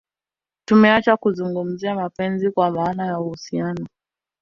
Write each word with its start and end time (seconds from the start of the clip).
Tumeacha 0.65 1.17
kuzungumzia 1.17 1.95
mapenzi 1.95 2.51
kwa 2.51 2.71
maana 2.71 3.05
ya 3.05 3.19
uhusiano 3.19 3.85